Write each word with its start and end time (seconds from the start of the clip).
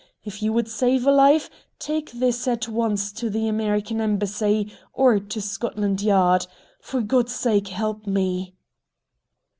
If 0.23 0.41
you 0.41 0.51
would 0.53 0.67
save 0.67 1.05
a 1.05 1.11
life 1.11 1.47
take 1.77 2.09
this 2.11 2.47
at 2.47 2.67
once 2.67 3.11
to 3.11 3.29
the 3.29 3.47
American 3.47 4.01
Embassy, 4.01 4.73
or 4.93 5.19
to 5.19 5.39
Scotland 5.43 6.01
Yard. 6.01 6.47
For 6.79 7.01
God's 7.01 7.35
sake, 7.35 7.67
help 7.67 8.07
me." 8.07 8.55